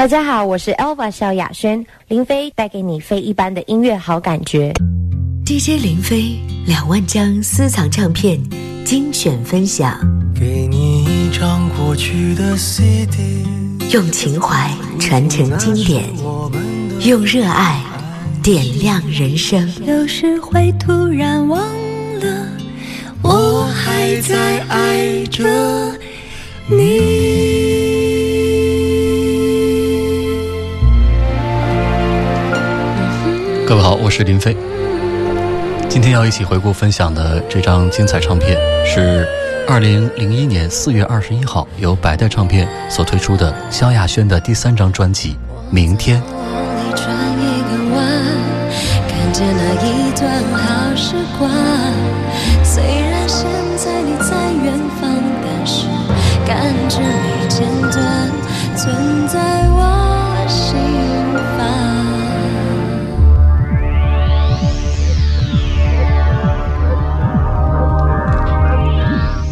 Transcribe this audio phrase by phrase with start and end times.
[0.00, 4.72] 大家好，我是 Elva 萧亚轩，林飞带给你非一般的音乐好感觉。
[5.44, 8.40] DJ 林飞两万张私藏唱片
[8.82, 10.00] 精选分享，
[10.34, 13.44] 给你一张过去的 CD，
[13.92, 16.02] 用情怀传承经典，
[17.06, 17.78] 用热爱
[18.42, 19.70] 点亮人生。
[19.86, 21.60] 有时会突然忘
[22.20, 22.48] 了，
[23.20, 25.44] 我还在爱着
[26.68, 27.39] 你。
[34.20, 34.54] 是林飞。
[35.88, 39.26] 今天要一起回顾分享的这张精彩唱片，是
[39.66, 45.30] 二零零一年四月二十一号由百代唱片所推出的萧亚轩的第三张专辑
[45.70, 46.20] 《明天》。
[49.08, 51.50] 看见那一段好时光，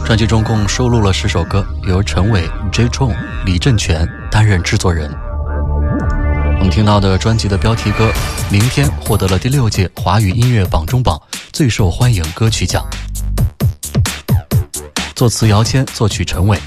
[0.08, 2.86] 专辑中共收录了十首歌，由陈伟、J.
[2.88, 3.14] Chong、
[3.44, 5.14] 李振全担任制作人。
[6.56, 8.10] 我们听到的专辑的标题歌
[8.50, 11.20] 《明天》获得了第六届华语音乐榜中榜
[11.52, 12.82] 最受欢迎歌曲奖。
[15.14, 16.58] 作词姚谦，作曲陈伟。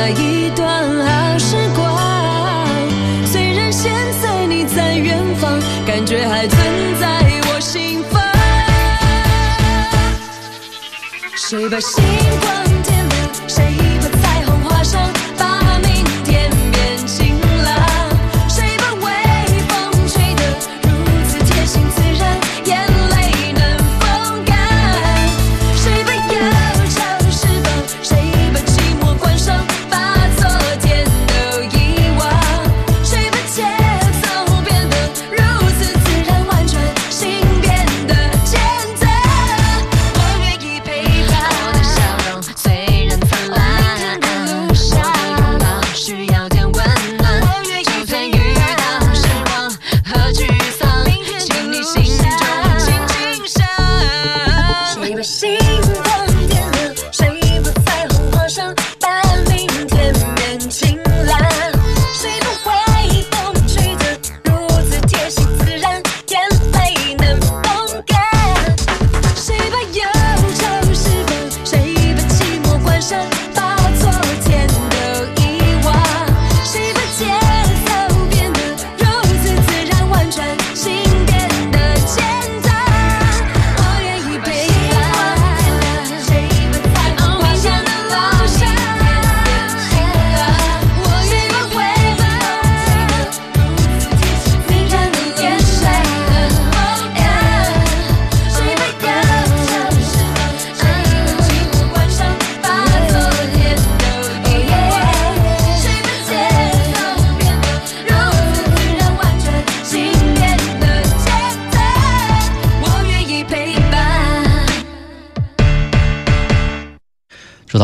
[0.00, 0.64] 那一段
[1.04, 1.84] 好时光。
[3.26, 3.92] 虽然现
[4.22, 6.60] 在你在远方，感觉还存
[7.00, 7.08] 在
[7.50, 8.22] 我心房。
[11.34, 12.00] 谁把星
[12.40, 12.77] 光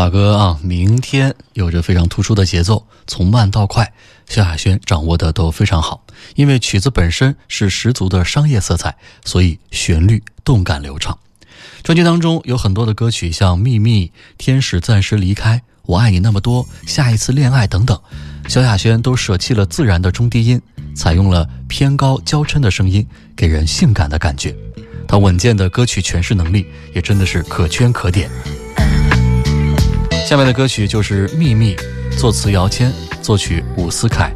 [0.04, 3.90] 大哥啊，明天有着非常突出的节奏，从慢到快，
[4.28, 6.04] 萧亚轩掌握的都非常好。
[6.34, 11.18] 因为曲子本身是十足的商业色彩，所以旋律动感流畅。
[11.82, 14.06] 专辑当中有很多的歌曲，像《秘密》
[14.36, 15.56] 《天使暂时离开》
[15.86, 17.98] 《我爱你那么多》《下一次恋爱》等等，
[18.46, 20.60] 萧亚轩都舍弃了自然的中低音，
[20.94, 24.54] 采用了偏高娇嗔的声音，给人性感的感觉。
[25.08, 28.30] 他稳健的歌曲诠释能力也真的是可圈可点。
[30.24, 31.76] 下面的歌曲就是《秘密》，
[32.18, 32.90] 作词姚谦，
[33.20, 34.32] 作曲伍思凯。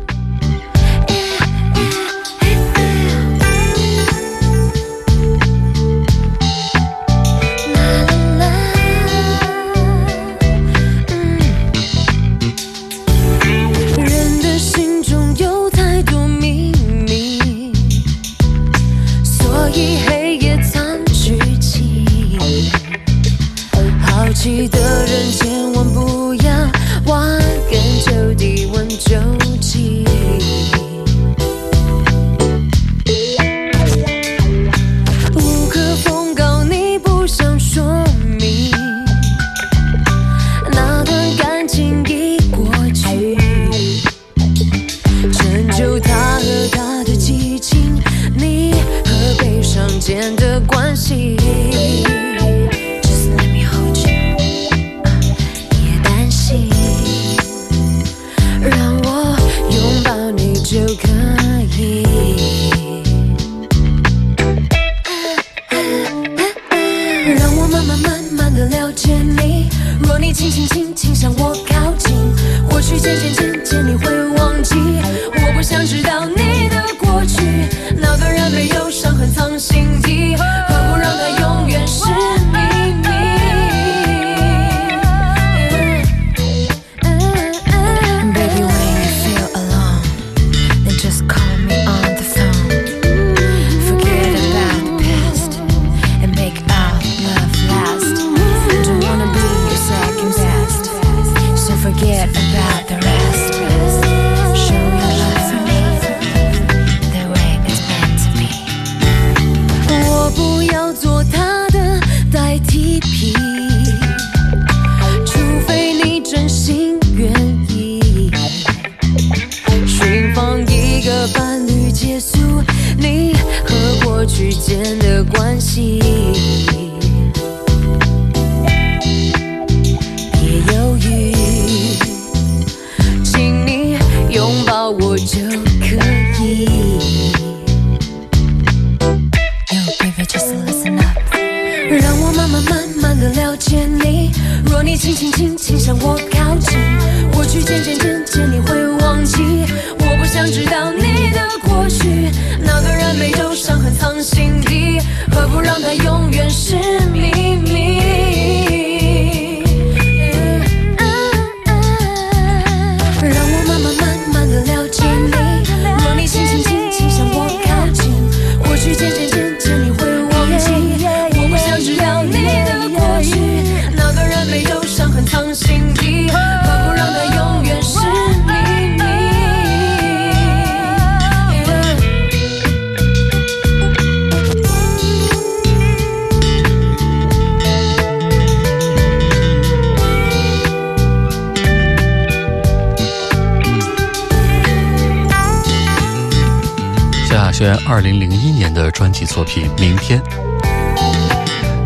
[197.59, 200.23] 轩二零零一年的专辑作品《明天》。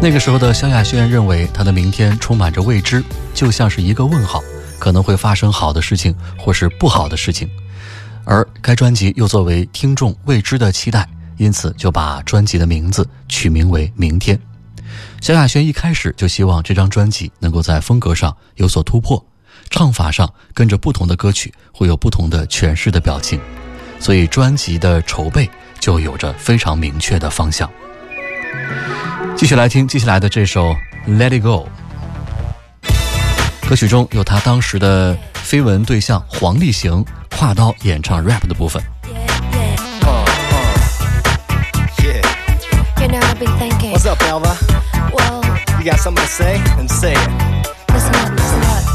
[0.02, 3.02] 那个时候的萧亚轩认为，她的明天充满着未知，
[3.33, 4.45] 就像是一个问号，
[4.79, 7.49] 可能会发生好的事情，或是不好的事情。
[8.25, 14.37] 而该专辑又作为听众未知的期待，因此就把专辑的名字取名为《明天》。
[15.23, 19.25] 萧亚轩一开始就希望这张专辑能够在风格上有所突破，
[19.71, 23.41] 唱法上跟着不同的歌曲会有不同的诠释的表情。
[24.02, 27.71] 所以专辑的筹备就有着非常明确的方向。
[29.37, 30.71] 继续来听接下来的这首
[31.06, 31.68] 《Let It Go》，
[33.68, 38.82] 歌曲中有他当时的绯闻对象黄立行跨刀演唱 rap 的部分。
[41.99, 42.23] Yeah.
[43.00, 43.92] You know, I've been thinking.
[43.92, 44.56] What's up, Alva?
[45.12, 45.42] Well,
[45.78, 46.61] You got something to say?
[46.76, 47.92] And say it.
[47.92, 48.92] listen up, listen up.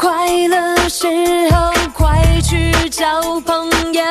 [0.00, 1.06] 快乐时
[1.50, 4.02] 候，快去找朋友。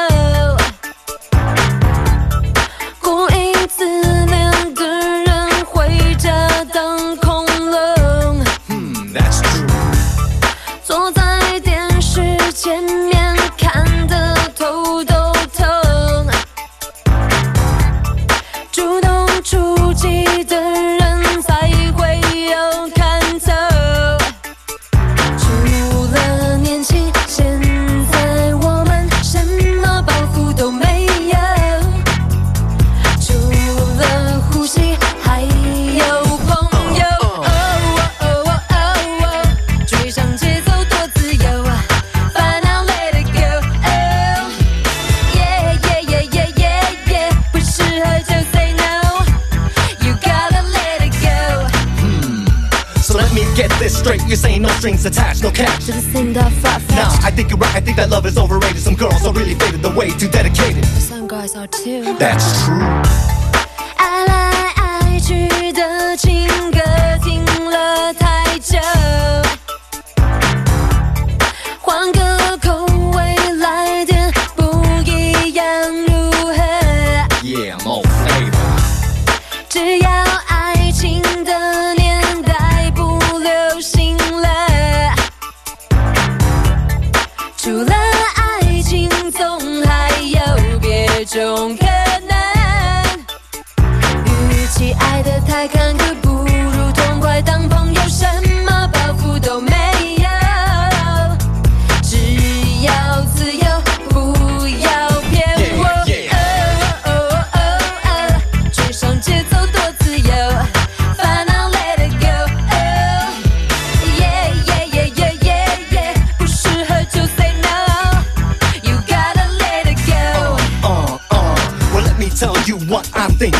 [62.19, 62.58] That's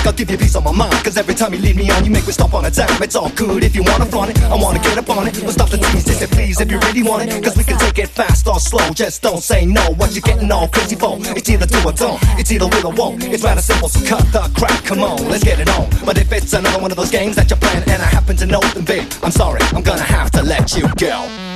[0.05, 0.93] I'll give you peace of my mind.
[1.03, 3.01] Cause every time you lead me on, you make me stop on a dime.
[3.01, 4.41] It's all good if you wanna front it.
[4.43, 5.33] I wanna get up on it.
[5.43, 7.43] But stop the tease, just say please if you really want it.
[7.43, 8.89] Cause we can take it fast or slow.
[8.91, 9.81] Just don't say no.
[9.97, 11.17] What you getting all crazy for?
[11.37, 12.19] It's either do or don't.
[12.39, 13.23] It's either will or won't.
[13.23, 14.83] It's rather simple, so cut the crap.
[14.85, 15.89] Come on, let's get it on.
[16.05, 18.45] But if it's another one of those games that you're playing and I happen to
[18.45, 19.61] know, then babe, I'm sorry.
[19.73, 21.48] I'm gonna have to let you go.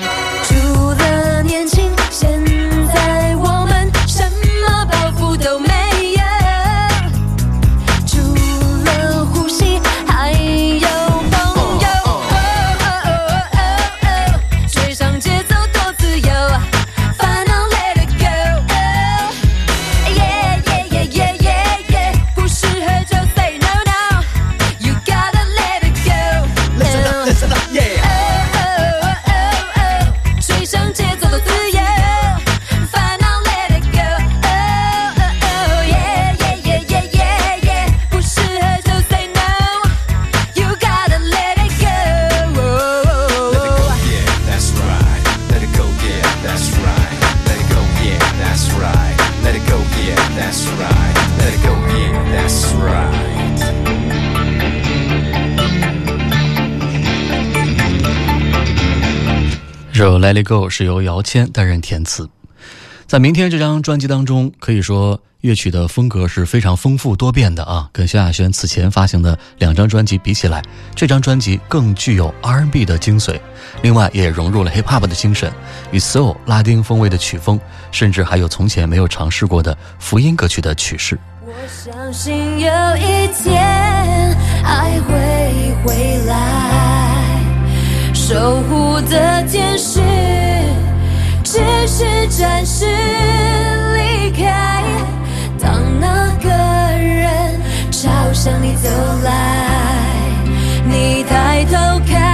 [59.93, 62.27] 这首《Let It Go》是由姚谦担任填词。
[63.05, 67.87] 在明天这张专辑当中，可以说乐曲的风格是非常丰富多变的啊。
[67.93, 70.63] 跟萧亚轩此前发行的两张专辑比起来，
[70.95, 73.39] 这张专辑更具有 R&B 的精髓，
[73.83, 75.53] 另外也融入了 Hip Hop 的精神
[75.91, 77.59] 与 Soul 拉丁风味的曲风，
[77.91, 81.19] 甚至还有从前没有尝试过的福音歌曲的曲式。
[81.45, 85.13] 我相信有一天爱会
[85.85, 86.52] 回来，
[88.25, 89.99] 守护的天使
[91.43, 92.85] 只是暂时
[93.97, 94.81] 离开。
[95.59, 96.49] 当那个
[96.97, 97.59] 人
[97.91, 98.89] 朝向你走
[99.25, 99.29] 来，
[100.85, 101.73] 你抬头
[102.07, 102.32] 看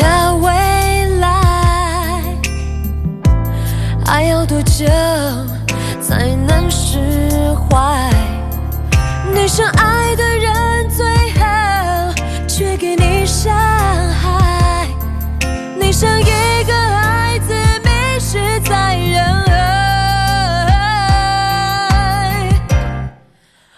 [0.00, 0.48] 思考未
[1.18, 2.24] 来，
[4.06, 4.86] 爱要多久
[6.00, 6.98] 才能释
[7.68, 8.10] 怀？
[9.34, 11.44] 你深爱的人最后
[12.48, 14.88] 却给你伤害，
[15.78, 17.52] 你像一个孩子
[17.84, 19.58] 迷失在人海。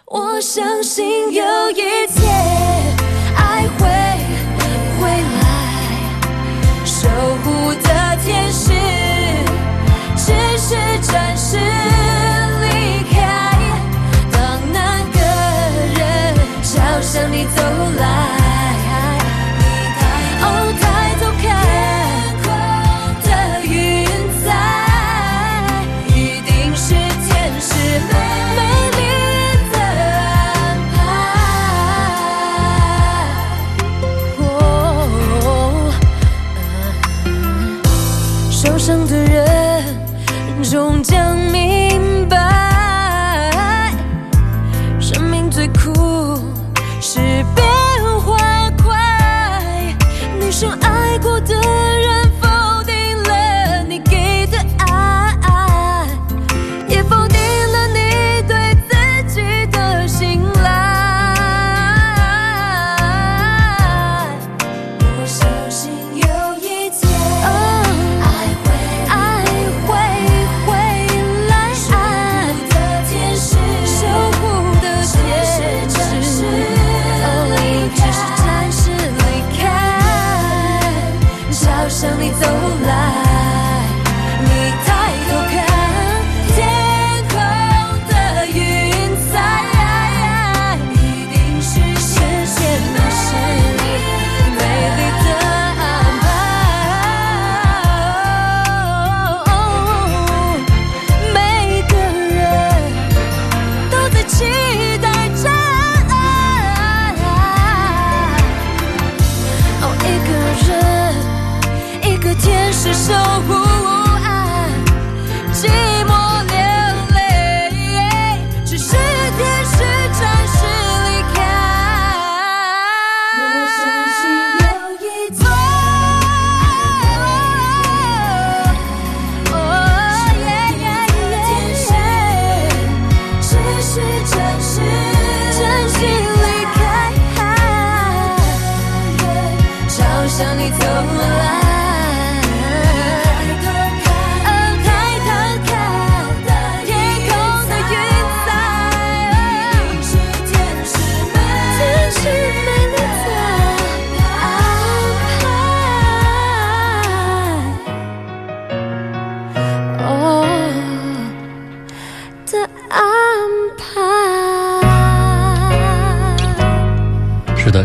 [0.07, 1.43] 我相信有
[82.23, 82.47] 你走
[82.87, 83.42] 来。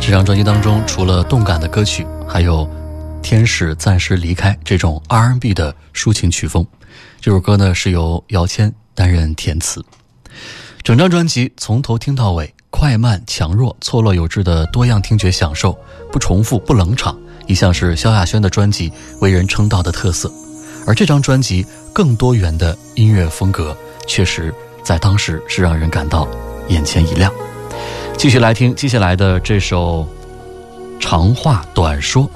[0.08, 2.65] 这张专辑当中除了动感的歌曲还有
[3.22, 6.65] 天使暂时离开这种 rnb 的抒情曲风。
[7.20, 9.84] 这首歌呢是由姚谦担任填词。
[10.82, 15.78] 整张专辑从头听到尾快慢强弱错落有致的多样听觉享受
[16.10, 18.89] 不重复不冷场一向是萧亚轩的专辑
[19.20, 20.32] 为人称道的特色。
[20.86, 23.76] 而这张专辑更多元的音乐风格
[24.08, 26.26] 确实在当时是让人感到
[26.70, 27.30] 眼前一亮。
[28.17, 30.08] 继续来听接下来的这首
[30.99, 32.27] 长话短说。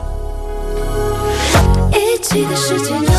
[1.91, 3.10] 一的时间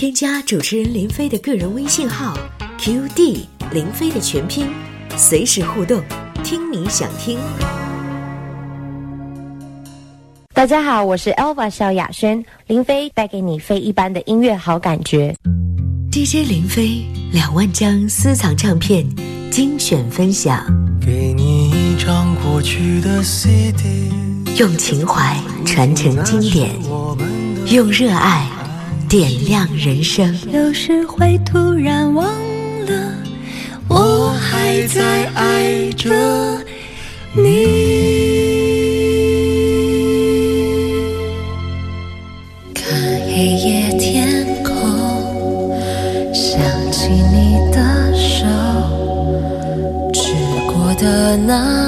[0.00, 2.34] 添加主持人林飞的个人微信号
[2.78, 4.66] QD 林飞的全拼，
[5.14, 6.02] 随时互动，
[6.42, 7.38] 听你想听。
[10.54, 15.36] 大家好，我是 Elva 萧亚轩，林飞带给你非一般的音乐好感觉。
[16.10, 19.06] DJ 林飞两万张私藏唱片
[19.50, 20.64] 精选分享，
[20.98, 24.10] 给你一张过去的 CD，
[24.56, 25.36] 用情怀
[25.66, 28.48] 传承经典，我们的用热爱
[29.10, 30.38] 点亮人生。
[30.52, 32.24] 有时会突然忘
[32.86, 33.12] 了，
[33.88, 36.08] 我还在爱着
[37.34, 37.42] 你。
[42.72, 42.86] 看
[43.26, 44.72] 黑夜天空，
[46.32, 46.60] 想
[46.92, 48.46] 起你的手，
[50.12, 50.32] 指
[50.72, 51.79] 过的那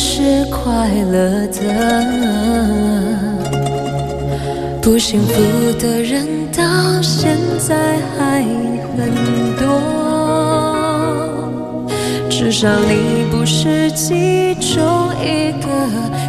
[0.00, 1.58] 是快乐的。
[4.80, 5.32] 不幸福
[5.80, 6.24] 的人
[6.56, 6.62] 到
[7.02, 8.44] 现在还
[8.96, 9.10] 很
[9.58, 9.66] 多，
[12.30, 15.66] 至少你不是其中一个，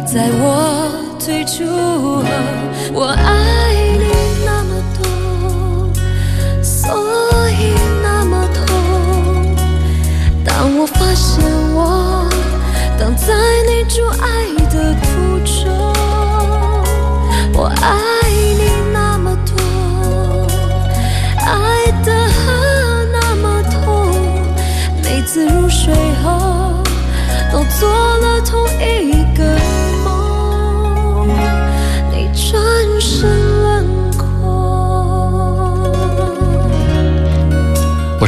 [0.04, 1.64] 在我最初，
[2.92, 4.04] 我爱你
[4.44, 5.06] 那么多，
[6.60, 6.90] 所
[7.50, 8.66] 以那么痛。
[10.44, 11.40] 当我发现
[11.72, 12.28] 我
[13.26, 13.34] 在
[13.68, 14.26] 你阻碍
[14.70, 15.08] 的途
[15.44, 15.68] 中，
[17.52, 17.86] 我爱
[18.58, 18.60] 你
[18.92, 19.52] 那么多，
[21.46, 21.48] 爱
[22.02, 22.08] 的
[23.12, 23.86] 那么痛，
[25.02, 26.82] 每次入睡后
[27.52, 28.29] 都做了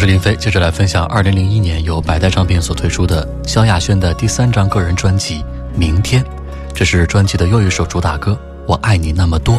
[0.02, 5.36] 是林飞，接着来分享二零零一年由百代唱片所推出的萧亚轩的第三张个人专辑
[5.76, 6.24] 《明天》，
[6.74, 8.32] 这是专辑的又一首主打歌
[8.66, 9.54] 《我爱你那么多》。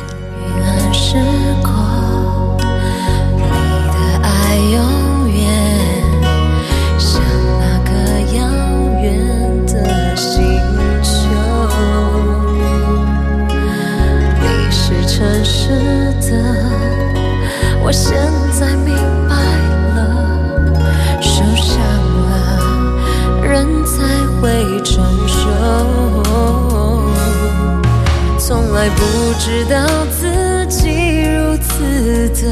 [28.84, 32.52] 还不知道自己如此的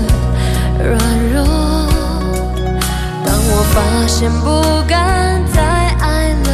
[0.82, 0.98] 软
[1.34, 1.44] 弱。
[3.26, 5.62] 当我发现不敢再
[6.00, 6.50] 爱了，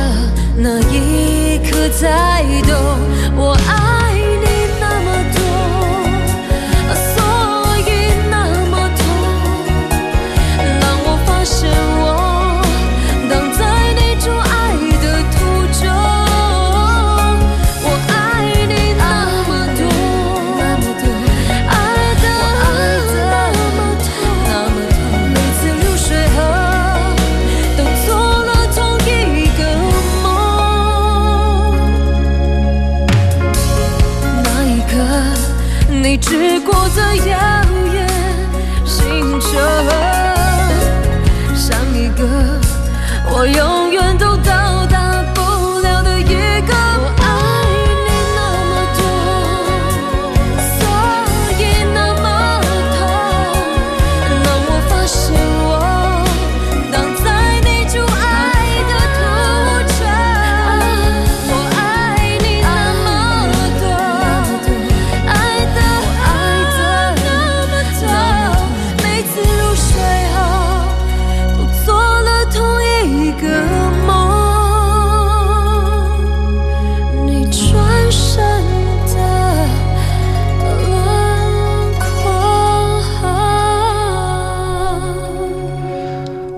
[0.57, 2.75] 那一刻才懂，
[3.35, 3.96] 我爱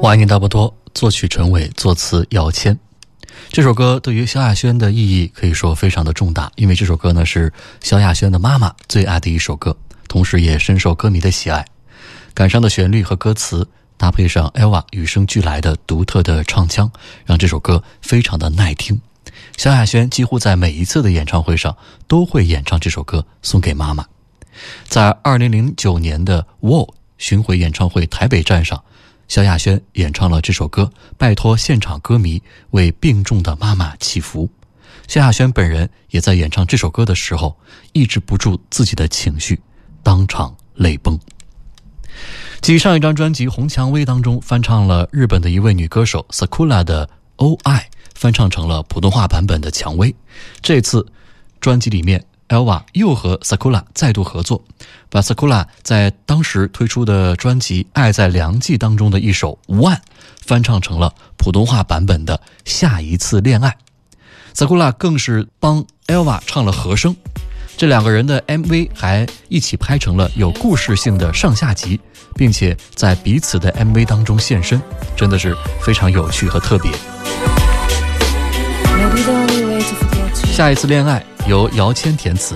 [0.01, 2.79] 我爱你那么多，作曲陈伟，作词姚谦。
[3.49, 9.75] 这首歌对于萧亚轩的意义可以说非常的重大，因为这首歌呢是萧亚轩的妈妈最爱的一首歌，
[10.07, 11.65] 同时也深受歌迷的喜爱。
[12.33, 16.89] 感伤的旋律和歌词搭配上 Ella 与生俱来的独特的唱腔，
[17.25, 19.01] 让这首歌非常的耐听。
[19.57, 21.75] 萧亚轩几乎在每一次的演唱会上
[22.07, 24.05] 都会演唱这首歌送给妈妈。
[24.87, 28.81] 在2009年的 w o 巡回演唱会台北站上，
[29.29, 34.49] 萧亚轩演唱了这首歌，拜托现场歌迷为病重的妈妈祈福。
[35.07, 37.55] 萧亚轩本人也在演唱这首歌的时候，
[37.93, 39.61] 抑制不住自己的情绪，
[40.01, 41.17] 当场泪崩。
[42.59, 47.83] 继上一张专辑红蔷薇当中翻唱了日本的一位女歌手 SAKURA 的 OI
[48.15, 50.13] 翻唱成了普通话版本的蔷薇。
[50.59, 51.05] 这次
[51.61, 52.25] 专辑里面。
[52.49, 54.63] Elva 又和 Sakura 再度合作，
[55.09, 59.99] 把 Sakura 在当时推出的专辑爱在良记当中的一首 one
[60.43, 63.77] 翻唱成了普通话版本的下一次恋爱
[64.55, 67.15] ，Sakura 更是帮 Elva 唱了和声，
[67.77, 71.99] 这两个人的 MV 还一起拍成了有故事性的上下集，
[72.35, 74.81] 并且在彼此的 MV 当中现身，
[75.15, 76.91] 真的是非常有趣和特别。
[80.51, 81.23] 下一次恋爱。
[81.49, 82.53] 由姚谦填词。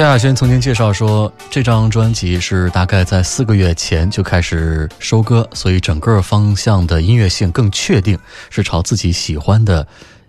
[0.00, 9.86] 萧亚轩曾经介绍说，这张专辑是大概在四个月前就开始收歌，所以整个方向的音乐性更确定，是朝自己喜欢的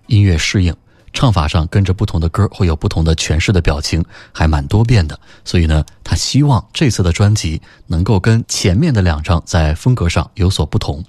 [0.08, 0.76] 音乐适应。
[1.14, 4.04] 唱法上跟着不同的歌会有不同的诠释的表情，
[4.34, 5.18] 还蛮多变的。
[5.46, 11.02] 所以呢，他希望这次的专辑能够跟前面的两张在风格上有所不同。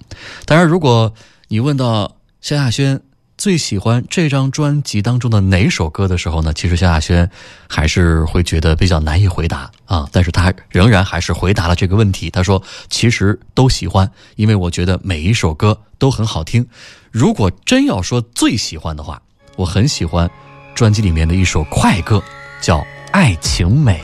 [0.47, 1.13] 当然，如果
[1.49, 3.01] 你问到萧亚轩
[3.39, 6.53] 最喜欢这张专辑当中的哪首歌的时候呢？
[6.53, 7.29] 其实萧亚轩
[7.69, 10.09] 还是会觉得比较难以回答啊。
[10.13, 12.31] 但是他仍然还是回答了这个问题。
[12.31, 16.65] 他说：“其实都喜欢，因为我觉得每一首歌都很好听。
[17.11, 19.21] 如果真要说最喜欢的话，
[19.57, 20.31] 我很喜欢
[20.75, 22.23] 专辑里面的一首快歌，
[22.61, 22.79] 叫
[23.11, 24.01] 《爱情美》。”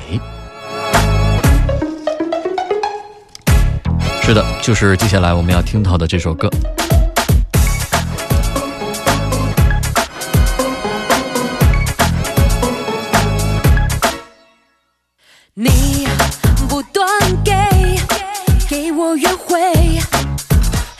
[4.25, 6.51] 是的，就是接下来我们要听到的这首歌。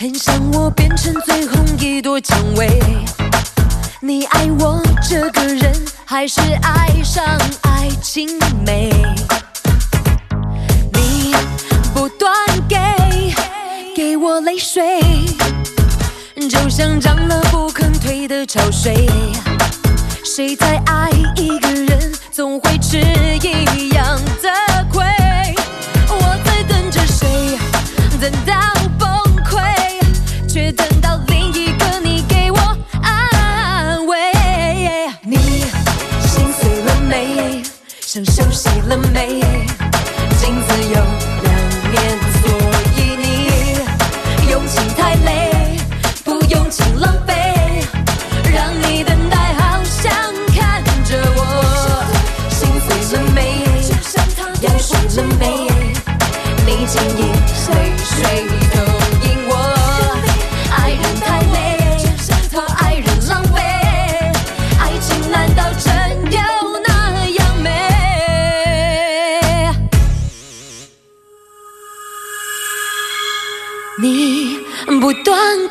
[0.01, 2.81] 很想我变成最后一朵蔷薇。
[4.01, 7.25] 你爱我这个人，还是爱上
[7.63, 8.29] 爱情
[8.65, 8.93] 美？
[10.93, 11.35] 你
[11.93, 12.33] 不断
[12.69, 12.77] 给
[13.97, 15.01] 给我泪水，
[16.49, 19.05] 就像涨了不肯退的潮水。
[20.25, 22.99] 谁在爱一个人，总会吃
[23.43, 24.49] 一样的
[38.59, 39.41] 想休息了没？
[40.41, 40.99] 镜子有
[41.45, 41.55] 两
[41.93, 41.97] 面，
[42.43, 42.45] 所
[42.97, 43.25] 以你
[44.51, 45.77] 用情太累，
[46.25, 47.33] 不用情浪费，
[48.53, 50.13] 让你等待好像
[50.57, 51.41] 看着我。
[52.51, 53.39] 心碎了没？
[54.61, 55.45] 要睡了没？
[56.67, 57.21] 你轻易
[57.55, 57.67] 谁
[58.05, 58.17] 睡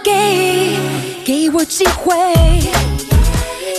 [0.08, 0.78] 给
[1.26, 2.16] 给我机会，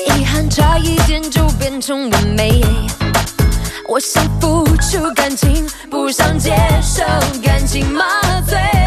[0.08, 2.62] 遗憾差一点就变成完美。
[3.88, 7.02] 我想付出感情，不想接受
[7.42, 8.04] 感情麻
[8.46, 8.77] 醉。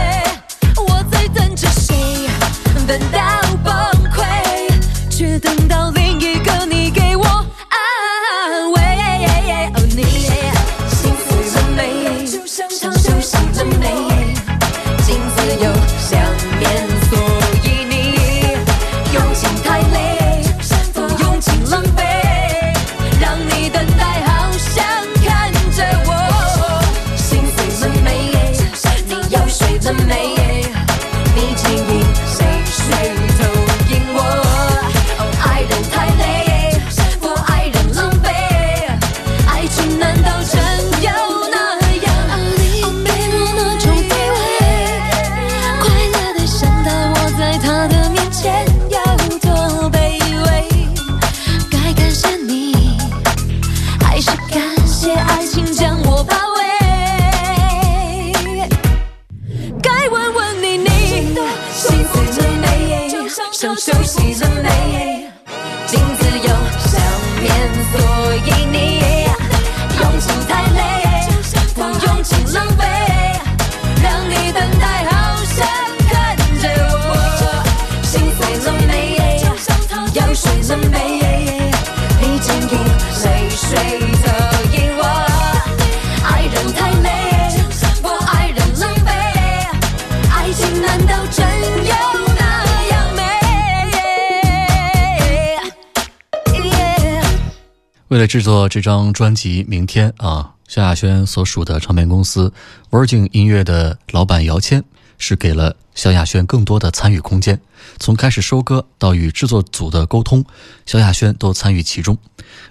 [98.51, 102.51] 作这张专辑《明天》啊，萧亚轩所属的唱片公司
[102.89, 104.83] Virgin 音乐的老板姚谦
[105.17, 107.61] 是给了萧亚轩更多的参与空间。
[107.97, 110.43] 从开始收歌到与制作组的沟通，
[110.85, 112.17] 萧亚轩都参与其中。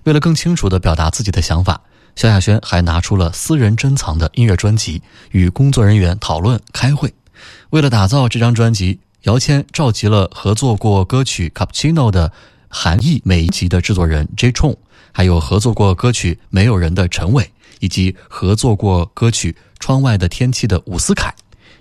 [0.04, 1.80] 为了更清楚地表达自己的想法，
[2.14, 5.00] 萧亚轩还拿出了私人珍藏的音乐专辑，
[5.30, 7.14] 与工作人员讨论开会。
[7.70, 12.30] 为了打造这张专辑，姚谦召集了合作过歌曲《Cappuccino》的
[12.68, 14.52] 韩裔美籍的制作人 J.
[14.52, 14.76] Chong，
[15.12, 17.50] 还有合作过歌曲《没有人》的陈伟，
[17.80, 21.34] 以及合作过歌曲《窗外的天气》的伍思凯，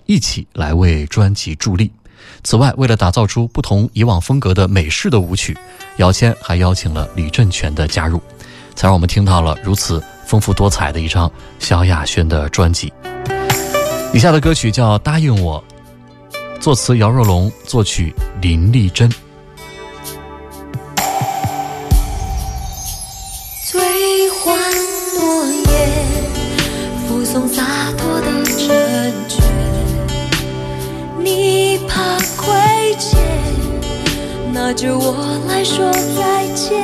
[0.05, 1.91] 一起来为专辑助力。
[2.43, 5.57] 此外，为了打造出不同以往风格的美式的舞曲，
[5.97, 8.21] 姚谦还邀请了李振权的加入。
[8.75, 12.93] 才让我们听到了如此丰富多彩的一张萧亚轩的专辑。
[14.13, 15.61] 以下的歌曲叫《答应我》，
[16.61, 19.11] 作词姚若龙，作曲林丽珍。
[27.32, 27.63] 送洒
[27.95, 28.67] 脱的成
[29.27, 29.39] 全。
[31.19, 33.19] 你怕亏欠，
[34.51, 35.13] 那就我
[35.47, 36.84] 来说再见。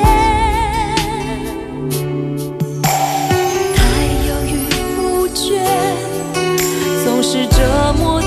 [3.74, 3.80] 太
[4.28, 4.54] 犹豫
[4.94, 5.60] 不决，
[7.04, 8.22] 总是折磨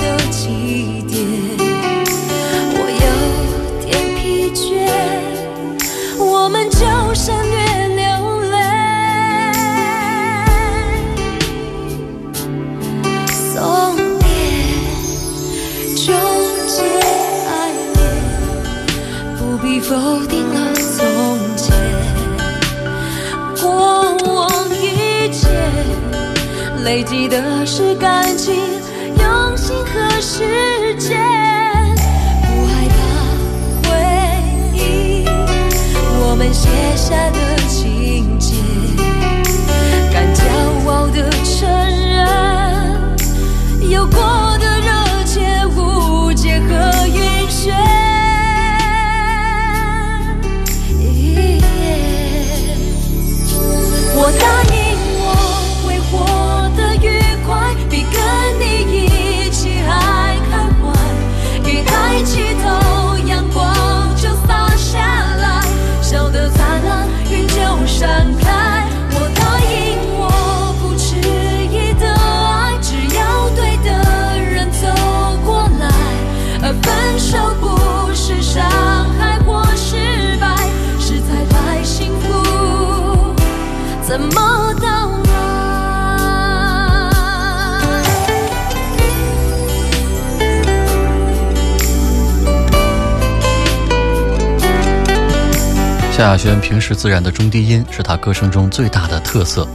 [96.20, 99.66] 萧亚轩平时自然的中低音是她歌声中最大的特色。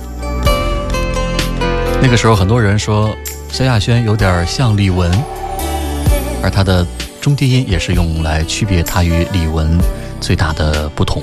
[1.99, 3.17] 那个时候，很多人说
[3.51, 5.09] 萧亚轩有点像李玟，
[6.43, 6.85] 而她的
[7.19, 9.67] 中低音也是用来区别她与李玟
[10.21, 11.19] 最大的不同。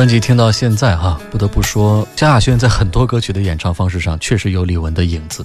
[0.00, 5.44] 专辑听到现在哈，不得不说，萧亚轩在很多歌曲的演唱方式上确实有李玟的影子，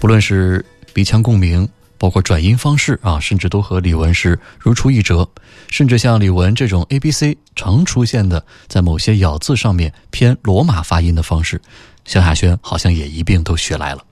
[0.00, 5.28] 不论是鼻腔共鸣，包括转音方式啊，甚至都和李玟是如出一辙。
[5.68, 11.62] 甚至像李玟这种 A B C 常出现的，在某些咬字上面偏罗马发音的方式，
[12.04, 14.02] 萧亚轩好像也一并都学来了。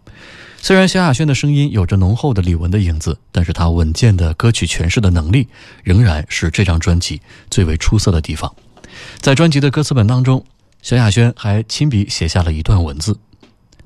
[0.60, 5.48] 虽然萧亚轩的声音有着浓厚的李玟的影子，但是他稳健的歌曲诠释的能力，
[5.82, 8.54] 仍然是这张专辑最为出色的地方。
[9.20, 10.44] 在专辑的歌词本当中，
[10.82, 13.18] 萧亚轩还亲笔写下了一段文字。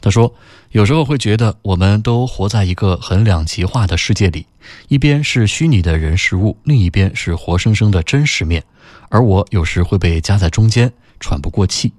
[0.00, 0.34] 他说
[0.72, 4.46] ：“有时候会觉得我们都活在一个很两极化的世界里，
[4.88, 8.64] 一边是虚拟的人事物，另一边是活生生的真实面，
[9.10, 11.92] 而我有时会被夹在中间，喘不过气。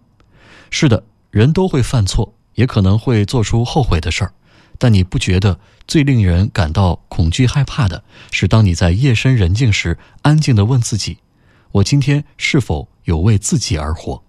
[0.70, 4.34] 是的，人都会犯错，也可能会做出后悔的事儿，
[4.78, 11.20] 但你不觉得最令人感到恐惧害怕的是，当你在夜深人静时，安静地问自己：
[11.72, 14.22] 我今天是否有为自己而活？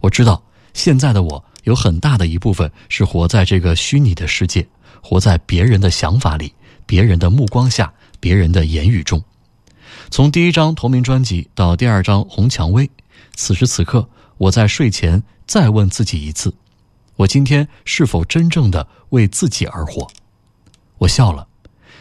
[0.00, 0.42] 我知道，
[0.72, 4.66] 现在的我有很大的一部分是活在这个虚拟的世界，
[5.02, 6.54] 活在别人的想法里、
[6.86, 9.22] 别人的目光下、别人的言语中。
[10.10, 12.86] 从第一张同名专辑到第二张《红蔷薇》，
[13.34, 16.54] 此时此刻，我在睡前再问自己一次：
[17.16, 20.08] 我今天是否真正的为自己而活？
[20.98, 21.46] 我笑了，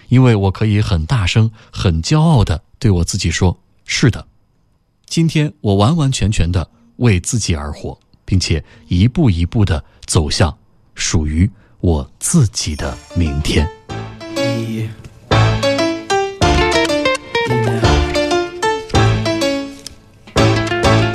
[0.07, 4.25] 因为我可以很大声、很骄傲的对我自己说：是的，
[5.09, 10.55] 今天我完完全全的为自己而活，并且一步一步的走向
[10.93, 11.49] 属于
[11.79, 13.67] 我自己的明天。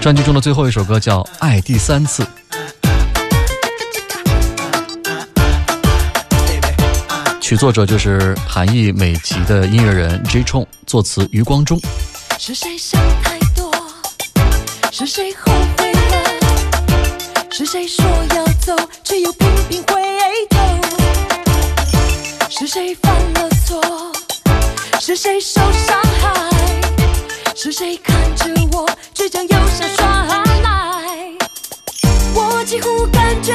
[0.01, 2.25] 专辑中的最后一首歌叫《爱第三次》，
[7.41, 11.81] 曲作者就是韩裔美籍的音乐人 J 冲，作词余光中。
[12.41, 13.44] 是谁想太？
[14.97, 15.99] 是谁后悔了？
[17.51, 20.01] 是谁说要走，却又频频回
[20.51, 20.57] 头？
[22.49, 23.83] 是谁犯了错？
[25.01, 26.49] 是谁受伤害？
[27.57, 30.29] 是谁看着我，倔强又想耍
[30.63, 31.33] 赖？
[32.33, 33.53] 我几乎感觉